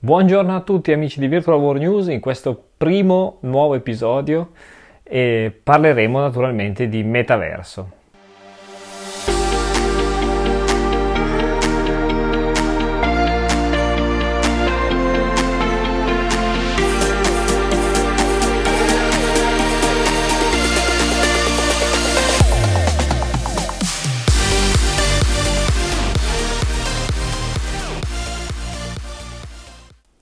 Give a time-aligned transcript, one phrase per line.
[0.00, 4.50] Buongiorno a tutti amici di Virtual War News, in questo primo nuovo episodio
[5.02, 7.97] eh, parleremo naturalmente di metaverso.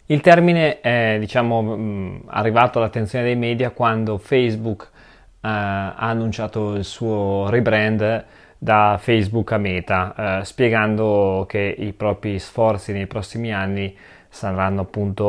[0.08, 6.84] Il termine è diciamo, mm, arrivato all'attenzione dei media quando Facebook eh, ha annunciato il
[6.84, 8.24] suo rebrand
[8.56, 13.96] da Facebook a Meta, eh, spiegando che i propri sforzi nei prossimi anni
[14.28, 15.24] saranno appunto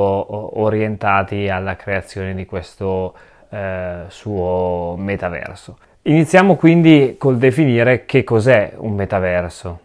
[0.60, 3.16] orientati alla creazione di questo
[3.50, 5.78] eh, suo metaverso.
[6.04, 9.80] Iniziamo quindi col definire che cos'è un metaverso.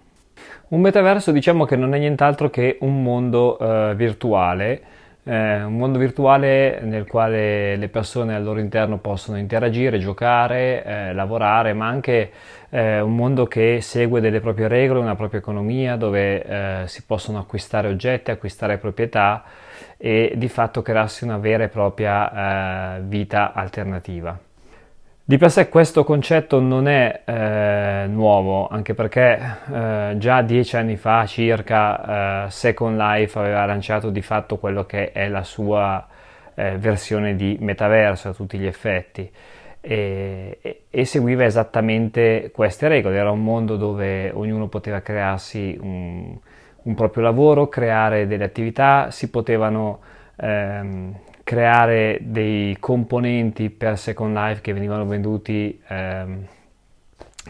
[0.73, 4.81] Un metaverso diciamo che non è nient'altro che un mondo eh, virtuale,
[5.23, 11.13] eh, un mondo virtuale nel quale le persone al loro interno possono interagire, giocare, eh,
[11.13, 12.31] lavorare, ma anche
[12.71, 17.39] eh, un mondo che segue delle proprie regole, una propria economia, dove eh, si possono
[17.39, 19.45] acquistare oggetti, acquistare proprietà
[19.99, 24.52] e di fatto crearsi una vera e propria eh, vita alternativa.
[25.25, 29.39] Di per sé questo concetto non è eh, nuovo, anche perché
[29.73, 35.13] eh, già dieci anni fa circa eh, Second Life aveva lanciato di fatto quello che
[35.13, 36.05] è la sua
[36.55, 39.31] eh, versione di metaverso a tutti gli effetti.
[39.81, 46.37] E, e, e, seguiva esattamente queste regole, era un mondo dove ognuno poteva crearsi un,
[46.83, 50.01] un proprio lavoro, creare delle attività, si potevano
[50.37, 56.47] ehm, creare dei componenti per Second Life che venivano venduti ehm,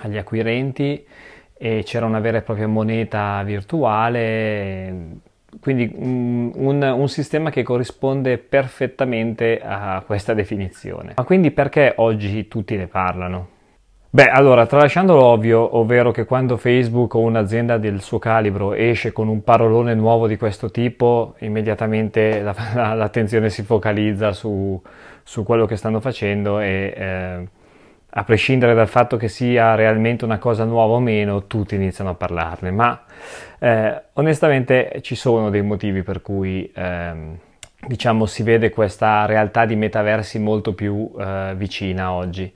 [0.00, 1.04] agli acquirenti
[1.52, 5.20] e c'era una vera e propria moneta virtuale,
[5.60, 11.12] quindi un, un, un, sistema che corrisponde perfettamente a questa definizione.
[11.16, 13.48] Ma quindi perché oggi tutti ne parlano?
[14.14, 19.27] Beh, allora, tralasciando l'ovvio, ovvero che quando Facebook o un'azienda del suo calibro esce con
[19.27, 24.78] un parolone nuovo di questo tipo, immediatamente la, la, l'attenzione si focalizza su,
[25.23, 27.48] su, quello che stanno facendo e eh,
[28.11, 32.14] a prescindere dal fatto che sia realmente una cosa nuova o meno, tutti iniziano a
[32.14, 32.70] parlarne.
[32.70, 33.05] Ma
[33.58, 36.70] eh, onestamente ci sono dei motivi per cui...
[36.74, 37.50] Eh,
[37.84, 42.52] diciamo si vede questa realtà di metaversi molto più eh, vicina oggi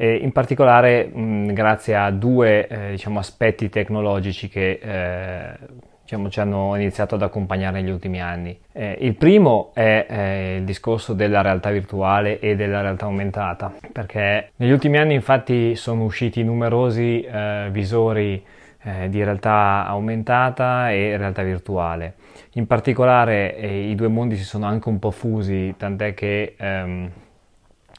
[0.00, 5.58] eh, in particolare mh, grazie a due eh, diciamo, aspetti tecnologici che eh,
[6.00, 8.58] diciamo, ci hanno iniziato ad accompagnare negli ultimi anni.
[8.72, 14.52] Eh, il primo è eh, il discorso della realtà virtuale e della realtà aumentata, perché
[14.56, 18.42] negli ultimi anni infatti sono usciti numerosi eh, visori
[18.80, 22.14] di realtà aumentata e realtà virtuale.
[22.54, 27.10] In particolare i due mondi si sono anche un po' fusi, tant'è che ehm,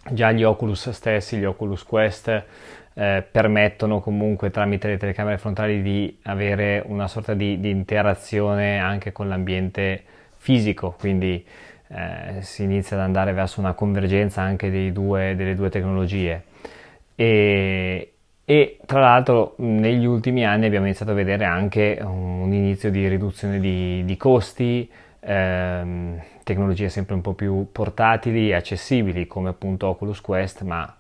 [0.10, 2.44] già gli Oculus stessi, gli Oculus Quest,
[2.94, 9.12] eh, permettono comunque tramite le telecamere frontali di avere una sorta di, di interazione anche
[9.12, 10.04] con l'ambiente
[10.38, 11.46] fisico, quindi
[11.88, 16.44] eh, si inizia ad andare verso una convergenza anche due, delle due tecnologie.
[17.16, 18.14] E,
[18.44, 23.60] e, tra l'altro negli ultimi anni abbiamo iniziato a vedere anche un inizio di riduzione
[23.60, 24.90] di, di costi,
[25.22, 30.96] ehm, tecnologie sempre un po' più portatili e accessibili come appunto Oculus Quest, ma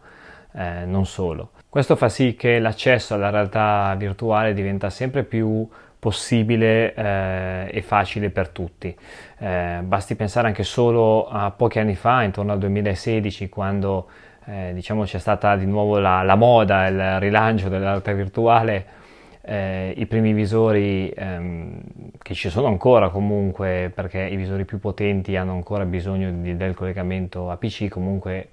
[0.53, 1.51] eh, non solo.
[1.69, 5.67] Questo fa sì che l'accesso alla realtà virtuale diventa sempre più
[5.97, 8.95] possibile eh, e facile per tutti.
[9.37, 14.09] Eh, basti pensare anche solo a pochi anni fa, intorno al 2016, quando
[14.45, 18.99] eh, diciamo c'è stata di nuovo la, la moda, il rilancio della realtà virtuale
[19.44, 21.81] eh, i primi visori ehm,
[22.22, 26.75] che ci sono ancora comunque perché i visori più potenti hanno ancora bisogno di, del
[26.75, 28.50] collegamento a PC comunque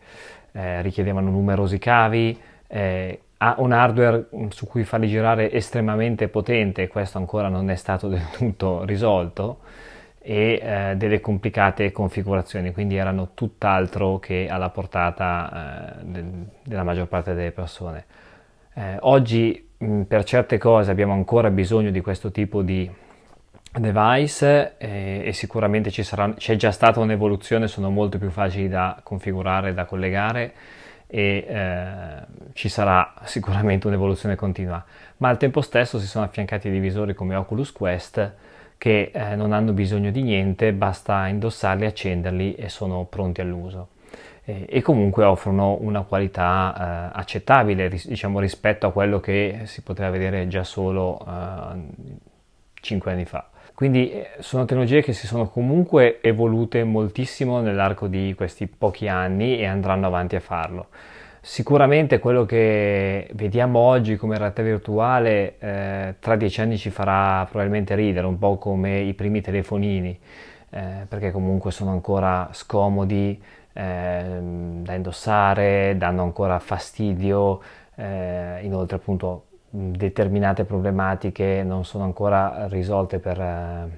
[0.52, 6.88] eh, richiedevano numerosi cavi eh, ha un hardware su cui farli girare estremamente potente e
[6.88, 9.58] questo ancora non è stato del tutto risolto
[10.20, 16.24] e eh, delle complicate configurazioni, quindi erano tutt'altro che alla portata eh, de-
[16.64, 18.04] della maggior parte delle persone.
[18.78, 22.90] Eh, oggi Mm, per certe cose abbiamo ancora bisogno di questo tipo di
[23.72, 29.74] device e, e sicuramente sarà, c'è già stata un'evoluzione, sono molto più facili da configurare,
[29.74, 30.52] da collegare
[31.06, 34.84] e eh, ci sarà sicuramente un'evoluzione continua,
[35.18, 38.34] ma al tempo stesso si sono affiancati dei visori come Oculus Quest
[38.78, 43.90] che eh, non hanno bisogno di niente, basta indossarli, accenderli e sono pronti all'uso
[44.66, 50.48] e comunque offrono una qualità eh, accettabile diciamo, rispetto a quello che si poteva vedere
[50.48, 51.78] già solo eh,
[52.80, 53.46] 5 anni fa.
[53.74, 59.58] Quindi eh, sono tecnologie che si sono comunque evolute moltissimo nell'arco di questi pochi anni
[59.58, 60.86] e andranno avanti a farlo.
[61.40, 67.94] Sicuramente quello che vediamo oggi come realtà virtuale eh, tra dieci anni ci farà probabilmente
[67.94, 70.18] ridere, un po' come i primi telefonini,
[70.70, 73.40] eh, perché comunque sono ancora scomodi
[73.72, 77.60] eh, da indossare, danno ancora fastidio,
[77.94, 83.88] eh, inoltre appunto determinate problematiche non sono ancora risolte per, eh,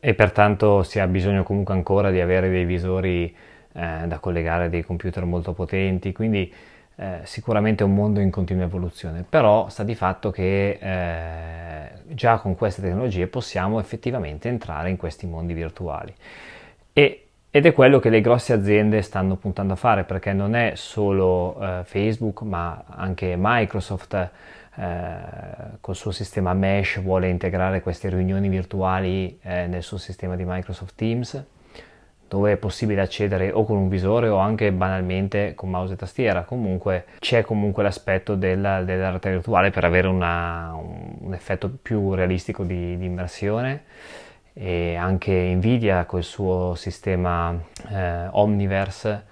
[0.00, 3.34] e pertanto si ha bisogno comunque ancora di avere dei visori
[3.72, 6.52] eh, da collegare dei computer molto potenti, quindi
[6.96, 12.38] eh, sicuramente è un mondo in continua evoluzione, però sta di fatto che eh, già
[12.38, 16.14] con queste tecnologie possiamo effettivamente entrare in questi mondi virtuali.
[16.92, 17.23] E,
[17.56, 21.56] ed è quello che le grosse aziende stanno puntando a fare, perché non è solo
[21.60, 24.30] eh, Facebook, ma anche Microsoft
[24.74, 24.82] eh,
[25.80, 30.96] col suo sistema Mesh vuole integrare queste riunioni virtuali eh, nel suo sistema di Microsoft
[30.96, 31.44] Teams
[32.26, 36.42] dove è possibile accedere o con un visore o anche banalmente con mouse e tastiera.
[36.42, 42.64] Comunque c'è comunque l'aspetto della, della realtà virtuale per avere una, un, effetto più realistico
[42.64, 43.84] di, di, immersione
[44.54, 47.54] e anche Nvidia col suo sistema
[47.90, 49.24] eh, Omniverse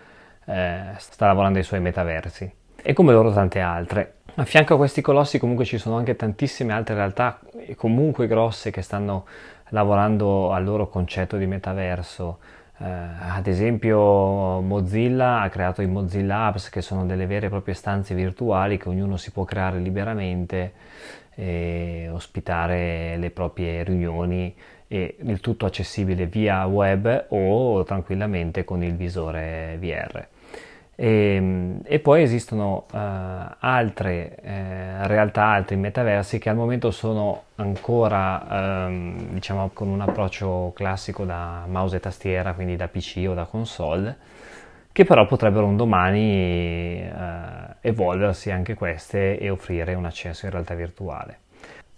[0.45, 2.53] eh, sta lavorando ai suoi metaversi
[2.83, 4.17] e come loro tante altre.
[4.35, 7.39] A fianco a questi colossi comunque ci sono anche tantissime altre realtà
[7.77, 9.27] comunque grosse che stanno
[9.69, 12.39] lavorando al loro concetto di metaverso
[12.79, 17.75] eh, ad esempio Mozilla ha creato i Mozilla Apps che sono delle vere e proprie
[17.75, 20.73] stanze virtuali che ognuno si può creare liberamente
[21.35, 24.55] e ospitare le proprie riunioni
[24.93, 30.27] e il tutto accessibile via web o tranquillamente con il visore VR.
[30.95, 32.99] E, ehm, e poi esistono uh,
[33.59, 40.73] altre uh, realtà, altri metaversi che al momento sono ancora um, diciamo con un approccio
[40.75, 44.15] classico da mouse e tastiera, quindi da PC o da console,
[44.93, 50.75] che però potrebbero un domani uh, evolversi anche queste e offrire un accesso in realtà
[50.75, 51.42] virtuale.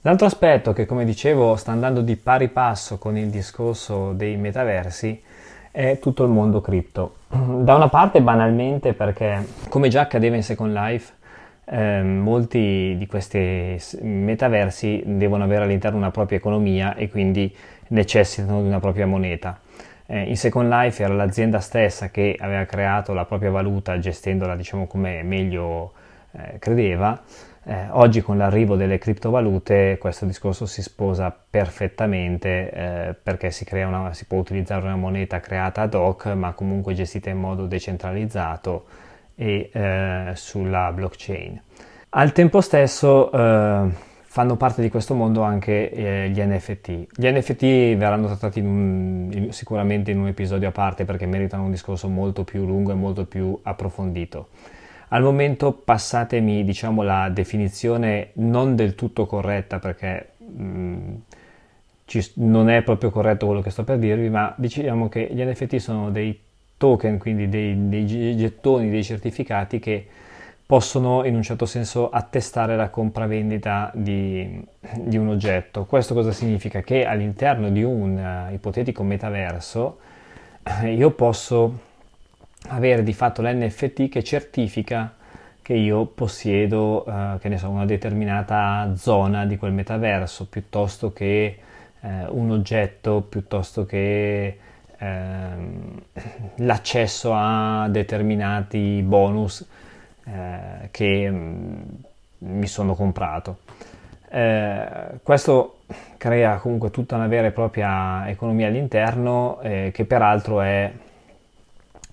[0.07, 5.19] L'altro aspetto che come dicevo sta andando di pari passo con il discorso dei metaversi
[5.71, 7.15] è tutto il mondo cripto.
[7.29, 11.15] Da una parte banalmente perché, come già accadeva in Second Life,
[11.65, 17.57] eh, molti di questi metaversi devono avere all'interno una propria economia e quindi
[17.89, 19.59] necessitano di una propria moneta.
[20.05, 24.87] Eh, in Second Life era l'azienda stessa che aveva creato la propria valuta gestendola diciamo
[24.87, 25.93] come meglio
[26.33, 27.23] eh, credeva
[27.67, 34.13] eh, oggi con l'arrivo delle criptovalute questo discorso si sposa perfettamente eh, perché si, una,
[34.13, 38.85] si, può utilizzare una moneta creata ad hoc ma comunque gestita in modo decentralizzato
[39.35, 41.61] e eh, sulla blockchain.
[42.11, 43.89] Al tempo stesso eh,
[44.23, 47.07] fanno parte di questo mondo anche eh, gli NFT.
[47.17, 51.71] Gli NFT verranno trattati un, in, sicuramente in un episodio a parte perché meritano un
[51.71, 54.49] discorso molto più lungo e molto più approfondito.
[55.15, 61.15] Al momento passatemi diciamo la definizione non del tutto corretta perché mh, mm,
[62.05, 65.77] ci, non è proprio corretto quello che sto per dirvi, ma diciamo che gli NFT
[65.77, 66.37] sono dei
[66.77, 70.05] token, quindi dei, dei gettoni, dei certificati che
[70.67, 74.61] possono in un certo senso attestare la compravendita di,
[74.97, 75.85] di un oggetto.
[75.85, 76.81] Questo cosa significa?
[76.81, 79.99] Che all'interno di un uh, ipotetico metaverso
[80.87, 81.93] io posso
[82.69, 85.15] avere di fatto l'NFT che certifica
[85.65, 91.59] che io possiedo, eh, che ne so, una determinata zona di quel metaverso, piuttosto che
[92.01, 94.59] eh, un oggetto, piuttosto che
[94.99, 96.03] ehm,
[96.57, 99.67] l'accesso a determinati bonus
[100.27, 101.83] eh, che mm,
[102.41, 103.61] mi sono comprato.
[104.29, 105.79] Eh, questo
[106.19, 110.93] crea comunque tutta una vera e propria economia all'interno eh, che peraltro è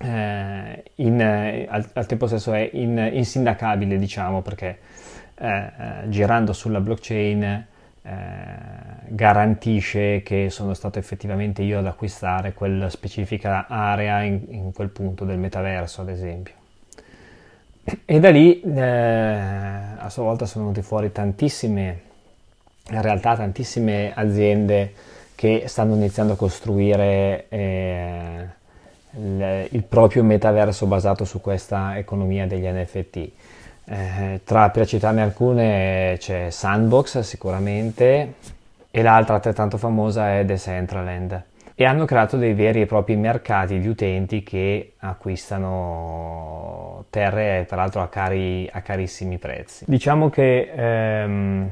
[0.02, 4.78] eh, in, eh, al, al, tempo stesso è in, insindacabile, diciamo, perché
[5.38, 7.66] eh, eh girando sulla blockchain eh,
[9.08, 15.24] garantisce che sono stato effettivamente io ad acquistare quella specifica area in, in quel punto
[15.24, 16.54] del metaverso, ad esempio.
[18.04, 22.00] E da lì a sua volta sono venute fuori tantissime,
[22.90, 24.92] in realtà tantissime aziende
[25.34, 27.46] che stanno iniziando a costruire
[29.16, 33.30] il, proprio metaverso basato su questa economia degli NFT.
[33.84, 38.34] Eh, tra per citarne alcune c'è Sandbox sicuramente
[38.90, 41.42] e l'altra altrettanto famosa è Decentraland
[41.74, 48.08] e hanno creato dei veri e propri mercati di utenti che acquistano terre peraltro a,
[48.08, 49.84] cari, a carissimi prezzi.
[49.88, 51.70] Diciamo che ehm,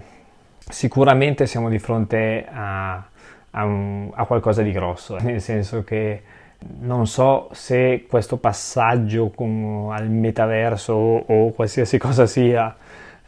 [0.69, 3.05] sicuramente siamo di fronte a
[3.53, 6.23] a, un, a qualcosa di grosso, nel senso che
[6.81, 12.75] non so se questo passaggio con, al metaverso o, o, qualsiasi cosa sia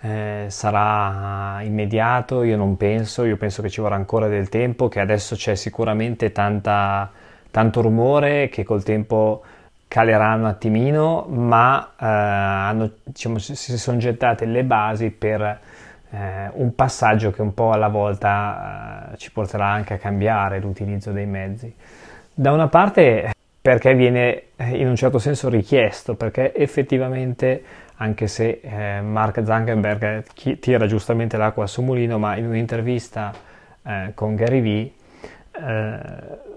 [0.01, 5.01] eh, sarà immediato, io non penso, io penso che ci vorrà ancora del tempo, che
[5.01, 7.11] adesso c'è sicuramente tanta,
[7.51, 9.43] tanto rumore che col tempo
[9.87, 15.61] calerà un attimino, ma eh, hanno, diciamo, si sono gettate le basi per
[16.11, 21.13] eh, un passaggio che un po' alla volta eh, ci porterà anche a cambiare l'utilizzo
[21.13, 21.75] dei mezzi.
[22.35, 27.63] Da una parte perché viene eh, in un certo senso richiesto, perché effettivamente
[27.97, 30.25] anche se eh, Mark Zuckerberg
[30.59, 33.33] tira giustamente l'acqua suo mulino, ma in un'intervista
[33.85, 34.93] eh, con Gary Vee
[35.55, 35.99] eh,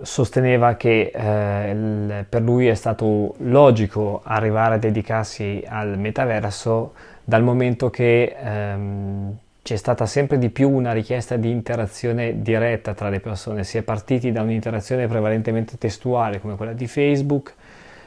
[0.02, 7.44] sosteneva che eh, il, per lui è stato logico arrivare a dedicarsi al metaverso dal
[7.44, 13.20] momento che ehm, c'è stata sempre di più una richiesta di interazione diretta tra le
[13.20, 13.64] persone.
[13.64, 17.52] Si è partiti da un'interazione prevalentemente testuale come quella di Facebook,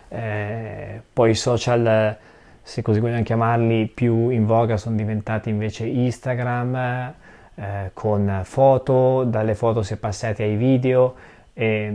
[0.07, 2.17] eh, poi i social,
[2.63, 6.77] se così vogliamo chiamarli, più in voga sono diventati invece Instagram
[7.57, 11.17] eh, con foto, dalle foto si è passati ai video
[11.55, 11.93] e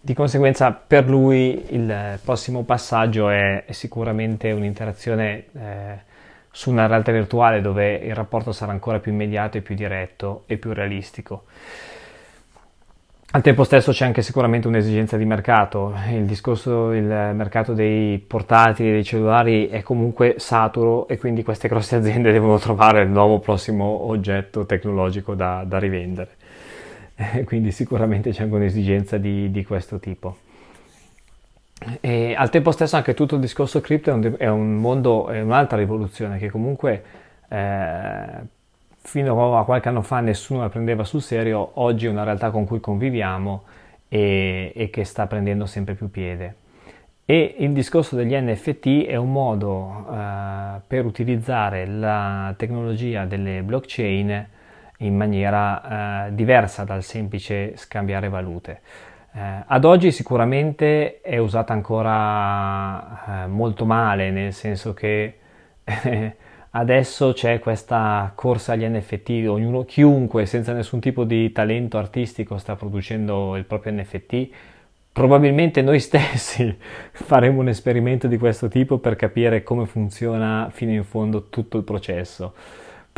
[0.00, 6.06] di conseguenza per lui il prossimo passaggio è, sicuramente un'interazione eh,
[6.58, 10.56] su una realtà virtuale dove il rapporto sarà ancora più immediato e più diretto e
[10.56, 11.44] più realistico.
[13.30, 18.90] Al tempo stesso c'è anche sicuramente un'esigenza di mercato, il discorso del mercato dei portatili,
[18.90, 24.08] dei cellulari è comunque saturo e quindi queste grosse aziende devono trovare il nuovo prossimo
[24.08, 26.30] oggetto tecnologico da, da rivendere.
[27.46, 30.47] quindi sicuramente c'è anche un'esigenza di, di questo tipo.
[32.08, 35.76] E al tempo stesso anche tutto il discorso cripto è è un mondo, è un'altra
[35.76, 37.04] rivoluzione che comunque
[37.50, 38.26] eh,
[38.96, 42.64] fino a qualche anno fa nessuno la prendeva sul serio, oggi è una realtà con
[42.64, 43.62] cui conviviamo
[44.08, 46.54] e, e che sta prendendo sempre più piede.
[47.26, 54.48] E il discorso degli NFT è un modo eh, per utilizzare la tecnologia delle blockchain
[55.00, 58.80] in maniera eh, diversa dal semplice scambiare valute.
[59.38, 65.38] Eh, ad oggi sicuramente è usata ancora eh, molto male, nel senso che
[65.84, 66.36] eh,
[66.70, 72.74] adesso c'è questa corsa agli NFT, ognuno, chiunque senza nessun tipo di talento artistico sta
[72.74, 74.48] producendo il proprio NFT.
[75.12, 76.76] Probabilmente noi stessi
[77.12, 81.84] faremo un esperimento di questo tipo per capire come funziona fino in fondo tutto il
[81.84, 82.54] processo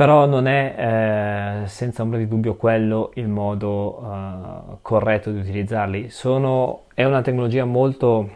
[0.01, 6.09] però non è eh, senza ombra di dubbio quello il modo eh, corretto di utilizzarli.
[6.09, 8.27] Sono, è una tecnologia molto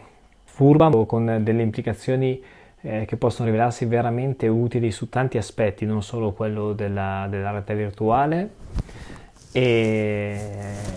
[0.43, 2.39] furba con delle implicazioni
[2.81, 7.73] eh, che possono rivelarsi veramente utili su tanti aspetti, non solo quello della, della realtà
[7.73, 8.49] virtuale.
[9.51, 10.37] E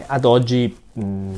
[0.04, 1.32] ad oggi mh,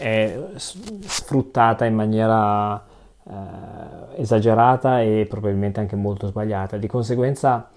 [0.00, 2.84] è sfruttata in maniera
[3.28, 6.78] eh, esagerata e probabilmente anche molto sbagliata.
[6.78, 7.70] Di conseguenza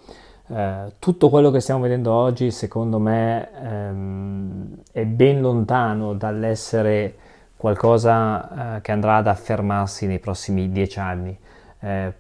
[0.51, 7.15] eh, tutto quello che stiamo vedendo oggi, secondo me, ehm, è ben lontano dall'essere
[7.55, 11.37] qualcosa eh, che andrà ad affermarsi nei prossimi dieci anni.
[11.81, 12.13] Eh,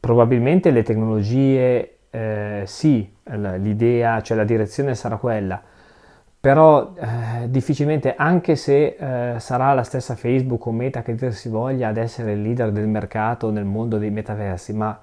[0.00, 5.62] probabilmente le tecnologie, eh, sì, l'idea, cioè la direzione sarà quella,
[6.40, 8.96] però eh, difficilmente, anche se
[9.38, 12.86] sarà la stessa Facebook o Meta che dir si voglia ad essere il leader del
[12.86, 14.98] mercato nel mondo dei metaversi, ma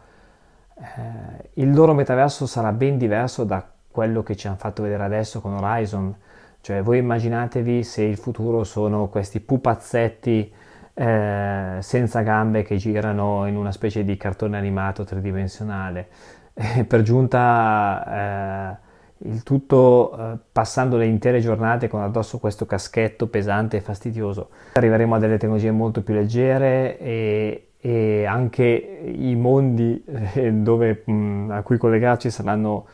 [0.75, 5.39] eh, il loro metaverso sarà ben diverso da quello che ci hanno fatto vedere adesso
[5.39, 6.15] con Horizon.
[6.61, 10.53] Cioè, voi immaginatevi se il futuro sono questi pupazzetti
[10.93, 16.07] eh, senza gambe che girano in una specie di cartone animato tridimensionale.
[16.53, 23.27] E per giunta eh, il tutto eh, passando le intere giornate con addosso questo caschetto
[23.27, 24.49] pesante e fastidioso.
[24.73, 31.49] Arriveremo a delle tecnologie molto più leggere e, e anche i mondi eh, dove, mh,
[31.51, 32.85] a cui collegarci saranno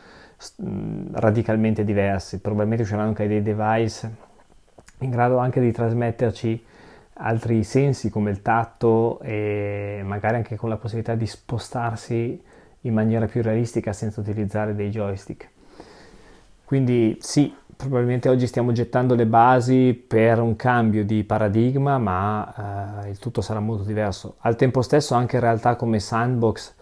[0.56, 2.40] mh, radicalmente diversi.
[2.40, 4.10] Probabilmente usciranno anche dei device
[4.98, 6.64] in grado anche di trasmetterci
[7.12, 12.42] altri sensi come il tatto e magari anche con la possibilità di spostarsi
[12.80, 15.48] in maniera più realistica senza utilizzare dei joystick.
[16.64, 23.10] Quindi sì, probabilmente oggi stiamo gettando le basi per un cambio di paradigma, ma eh,
[23.10, 24.36] il tutto sarà molto diverso.
[24.40, 26.74] Al tempo stesso anche realtà come Sandbox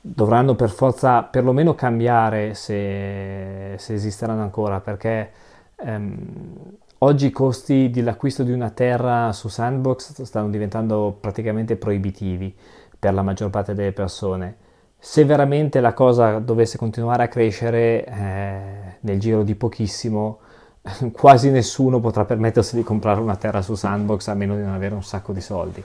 [0.00, 5.30] dovranno per forza perlomeno cambiare se, se esisteranno ancora, perché
[5.76, 12.54] ehm, oggi i costi dell'acquisto di una terra su Sandbox stanno diventando praticamente proibitivi
[12.98, 14.56] per la maggior parte delle persone
[15.04, 20.40] se veramente la cosa dovesse continuare a crescere eh, nel giro di pochissimo,
[21.12, 24.94] quasi nessuno potrà permettersi di comprare una terra su Sandbox a meno di non avere
[24.94, 25.84] un sacco di soldi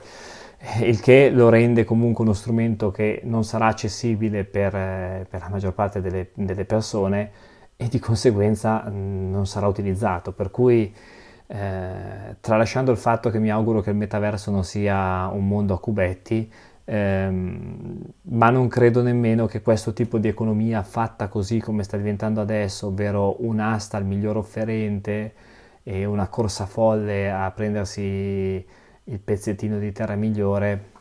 [0.82, 5.50] il che lo rende comunque uno strumento che non sarà accessibile per, eh, per la
[5.50, 7.32] maggior parte delle, delle, persone
[7.76, 10.32] e di conseguenza mm, non sarà utilizzato.
[10.34, 10.94] Per cui,
[11.48, 15.80] eh, tralasciando il fatto che mi auguro che il metaverso non sia un mondo a
[15.80, 16.52] cubetti,
[16.90, 22.40] ehm, ma non credo nemmeno che questo tipo di economia fatta così come sta diventando
[22.40, 25.34] adesso, ovvero un'asta al miglior offerente
[25.84, 28.66] e una corsa folle a prendersi
[29.04, 30.96] il pezzettino di terra migliore,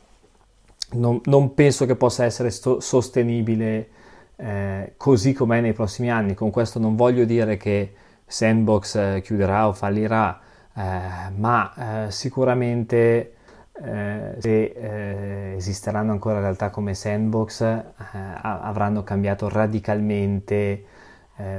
[0.93, 3.88] non, non penso che possa essere sto, sostenibile
[4.37, 6.35] eh, così com'è nei prossimi anni.
[6.35, 7.95] Con questo non voglio dire che
[8.26, 10.40] Sandbox eh, chiuderà o fallirà,
[10.75, 13.36] eh, ma eh, sicuramente
[13.83, 17.62] eh, se eh, esisteranno ancora realtà come Sandbox
[18.42, 20.85] avranno cambiato radicalmente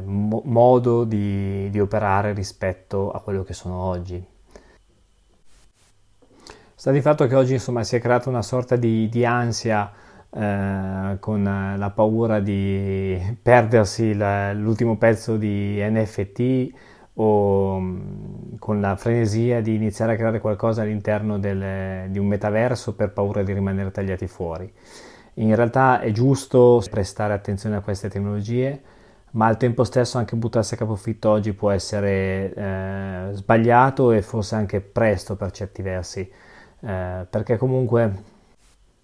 [0.04, 4.26] mo- modo di, di operare rispetto a quello che sono oggi.
[6.80, 9.92] Sta di fatto che oggi insomma, si è creata una sorta di, di ansia
[10.30, 16.70] eh, con la paura di perdersi la, l'ultimo pezzo di NFT
[17.20, 22.96] o mm, con la frenesia di iniziare a creare qualcosa all'interno del, di un metaverso
[22.96, 24.72] per paura di rimanere tagliati fuori.
[25.36, 28.82] In realtà è giusto prestare attenzione a queste tecnologie,
[29.32, 34.56] ma al tempo stesso anche buttarsi a capofitto oggi può essere eh, sbagliato e forse
[34.56, 36.32] anche presto per certi versi
[36.82, 38.12] eh, perché, comunque,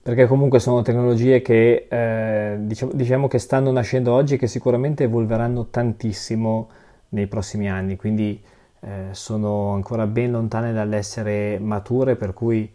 [0.02, 5.04] perché, comunque, sono tecnologie che eh, diciamo, diciamo, che stanno nascendo oggi e che sicuramente
[5.04, 6.70] evolveranno tantissimo
[7.14, 8.42] nei prossimi anni, quindi
[8.82, 12.72] eh, sono ancora ben lontane dall'essere mature, per cui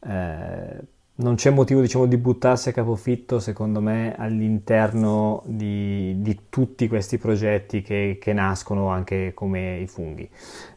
[0.00, 0.80] eh,
[1.14, 7.18] non c'è motivo diciamo, di buttarsi a capofitto, secondo me, all'interno di, di tutti questi
[7.18, 10.28] progetti che, che, nascono anche come i funghi.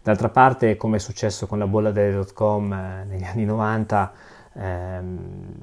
[0.03, 4.13] D'altra parte, come è successo con la bolla delle dot com eh, negli anni 90,
[4.53, 5.53] ehm,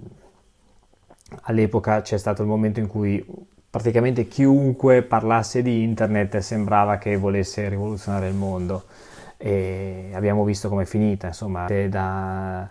[1.42, 3.24] all'epoca c'è stato il momento in cui
[3.72, 8.84] praticamente chiunque parlasse di internet sembrava che volesse rivoluzionare il mondo.
[9.38, 12.70] E abbiamo visto come è finita, insomma, da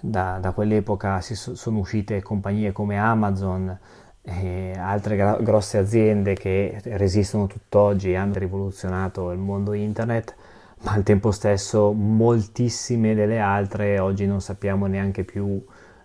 [0.00, 3.76] da, da quell'epoca si sono uscite compagnie come Amazon
[4.22, 10.34] e altre gra- grosse aziende che resistono tutt'oggi e hanno rivoluzionato il mondo internet,
[10.82, 15.60] ma al tempo stesso moltissime delle altre oggi non sappiamo neanche più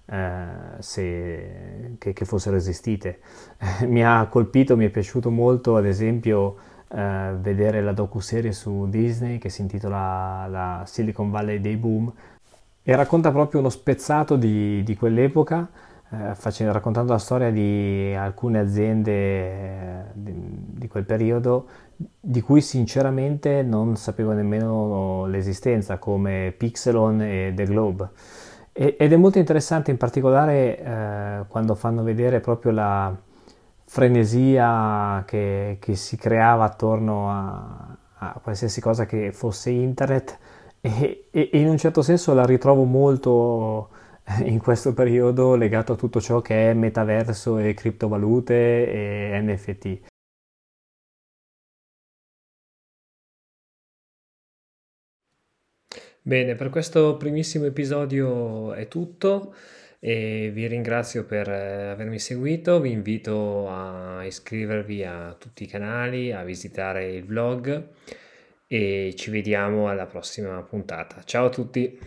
[0.05, 0.45] eh,
[0.79, 3.19] se, che, che, fossero esistite.
[3.87, 6.55] Mi ha colpito, mi è piaciuto molto ad esempio
[6.89, 12.11] eh, vedere la docu-serie su Disney che si intitola la Silicon Valley Day Boom,
[12.83, 15.69] e racconta proprio uno spezzato di, di quell'epoca,
[16.11, 22.59] eh, facendo, raccontando la storia di alcune aziende eh, di, di, quel periodo di cui
[22.59, 28.09] sinceramente non sapevo nemmeno l'esistenza, come Pixelon e The Globe.
[28.73, 33.15] E, ed è molto interessante in particolare eh, quando fanno vedere proprio la
[33.85, 40.39] frenesia che, che si creava attorno a, a qualsiasi cosa che fosse internet
[40.81, 43.89] e, e, in un certo senso la ritrovo molto
[44.43, 50.12] in questo periodo legato a tutto ciò che è metaverso e criptovalute e NFT.
[56.25, 59.53] Bene, per questo primissimo episodio è tutto
[59.99, 66.31] e vi ringrazio per eh, avermi seguito, vi invito a iscrivervi a tutti i canali,
[66.31, 67.89] a visitare il blog
[68.67, 71.21] e ci vediamo alla prossima puntata.
[71.25, 71.99] Ciao a tutti!